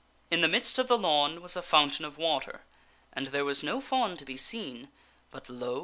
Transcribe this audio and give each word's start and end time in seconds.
In 0.31 0.41
the 0.41 0.47
midst 0.47 0.79
of 0.79 0.87
the 0.87 0.97
lawn 0.97 1.43
was 1.43 1.55
a 1.55 1.61
fountain 1.61 2.05
of 2.05 2.17
water, 2.17 2.61
and 3.13 3.27
there 3.27 3.45
was 3.45 3.61
no 3.61 3.79
fawn 3.79 4.17
to 4.17 4.25
be 4.25 4.35
seen, 4.35 4.89
but, 5.29 5.47
lo 5.47 5.79